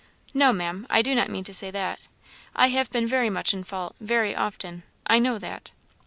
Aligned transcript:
"No, 0.33 0.51
Maam, 0.51 0.87
I 0.89 1.03
do 1.03 1.13
not 1.13 1.29
mean 1.29 1.43
to 1.43 1.53
say 1.53 1.69
that. 1.69 1.99
I 2.55 2.69
have 2.69 2.89
been 2.89 3.05
very 3.05 3.29
much 3.29 3.53
in 3.53 3.61
fault, 3.61 3.95
very 4.01 4.35
often 4.35 4.81
I 5.05 5.19
know 5.19 5.37
that. 5.37 5.69